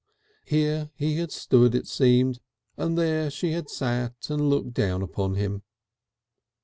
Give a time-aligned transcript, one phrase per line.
[0.45, 2.39] Here he had stood, it seemed,
[2.75, 5.61] and there she had sat and looked down upon him.